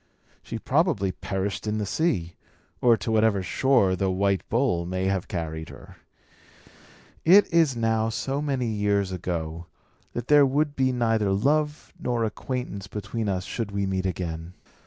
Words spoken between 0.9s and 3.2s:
perished in the sea; or, to